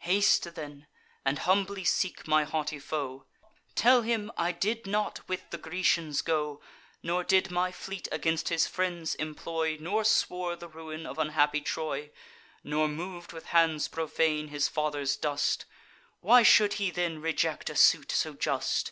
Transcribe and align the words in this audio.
Haste 0.00 0.56
then, 0.56 0.88
and 1.24 1.38
humbly 1.38 1.84
seek 1.84 2.26
my 2.26 2.42
haughty 2.42 2.80
foe; 2.80 3.26
Tell 3.76 4.02
him, 4.02 4.32
I 4.36 4.50
did 4.50 4.88
not 4.88 5.20
with 5.28 5.48
the 5.50 5.56
Grecians 5.56 6.20
go, 6.20 6.60
Nor 7.00 7.22
did 7.22 7.48
my 7.52 7.70
fleet 7.70 8.08
against 8.10 8.48
his 8.48 8.66
friends 8.66 9.14
employ, 9.14 9.76
Nor 9.78 10.02
swore 10.02 10.56
the 10.56 10.66
ruin 10.66 11.06
of 11.06 11.16
unhappy 11.16 11.60
Troy, 11.60 12.10
Nor 12.64 12.88
mov'd 12.88 13.32
with 13.32 13.46
hands 13.54 13.86
profane 13.86 14.48
his 14.48 14.66
father's 14.66 15.14
dust: 15.16 15.64
Why 16.18 16.42
should 16.42 16.72
he 16.82 16.90
then 16.90 17.20
reject 17.20 17.70
a 17.70 17.76
suit 17.76 18.10
so 18.10 18.32
just! 18.34 18.90